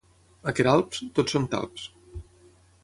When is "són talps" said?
1.37-1.87